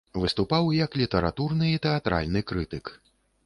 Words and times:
Выступаў 0.21 0.69
як 0.77 0.97
літаратурны 1.03 1.69
і 1.75 1.81
тэатральны 1.87 2.45
крытык. 2.53 2.95